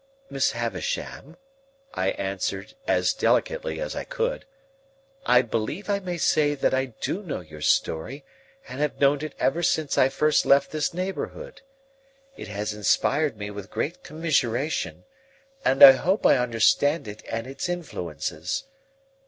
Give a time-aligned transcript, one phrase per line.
[0.31, 1.37] "Miss Havisham,"
[1.93, 4.45] I answered, as delicately as I could,
[5.27, 8.25] "I believe I may say that I do know your story,
[8.67, 11.61] and have known it ever since I first left this neighbourhood.
[12.35, 15.03] It has inspired me with great commiseration,
[15.63, 18.63] and I hope I understand it and its influences.